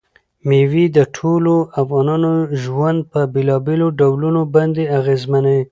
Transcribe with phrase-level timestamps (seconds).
[0.47, 2.31] مېوې د ټولو افغانانو
[2.63, 5.63] ژوند په بېلابېلو ډولونو باندې اغېزمنوي.